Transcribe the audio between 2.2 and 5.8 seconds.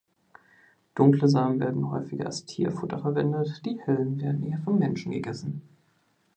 als Tierfutter verwendet, die hellen werden eher vom Menschen gegessen.